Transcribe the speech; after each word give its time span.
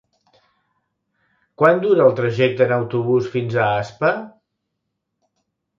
Quant 1.63 1.83
dura 1.85 2.07
el 2.07 2.15
trajecte 2.23 2.67
en 2.69 2.75
autobús 2.79 3.29
fins 3.37 3.61
a 3.67 3.71
Aspa? 3.85 4.13